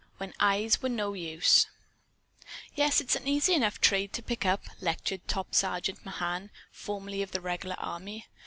[0.17, 1.67] When Eyes Were No Use
[2.73, 7.33] "Yes, it's an easy enough trade to pick up," lectured Top Sergeant Mahan, formerly of
[7.33, 8.25] the regular army.